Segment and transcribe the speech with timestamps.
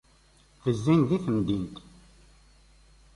[0.57, 1.75] Ttezzin di temdint.